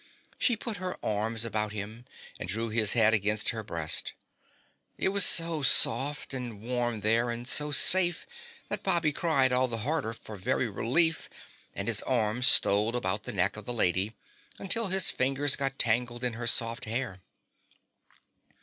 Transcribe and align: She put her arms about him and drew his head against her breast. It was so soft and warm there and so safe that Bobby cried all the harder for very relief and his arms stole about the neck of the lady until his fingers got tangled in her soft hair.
She 0.39 0.57
put 0.57 0.77
her 0.77 0.97
arms 1.05 1.45
about 1.45 1.73
him 1.73 2.05
and 2.39 2.49
drew 2.49 2.69
his 2.69 2.93
head 2.93 3.13
against 3.13 3.49
her 3.49 3.61
breast. 3.61 4.13
It 4.97 5.09
was 5.09 5.23
so 5.23 5.61
soft 5.61 6.33
and 6.33 6.59
warm 6.59 7.01
there 7.01 7.29
and 7.29 7.47
so 7.47 7.69
safe 7.69 8.25
that 8.69 8.81
Bobby 8.81 9.11
cried 9.11 9.53
all 9.53 9.67
the 9.67 9.85
harder 9.85 10.13
for 10.13 10.37
very 10.37 10.67
relief 10.67 11.29
and 11.75 11.87
his 11.87 12.01
arms 12.01 12.47
stole 12.47 12.95
about 12.95 13.25
the 13.25 13.31
neck 13.31 13.55
of 13.57 13.65
the 13.65 13.73
lady 13.75 14.15
until 14.57 14.87
his 14.87 15.11
fingers 15.11 15.55
got 15.55 15.77
tangled 15.77 16.23
in 16.23 16.33
her 16.33 16.47
soft 16.47 16.85
hair. 16.85 17.21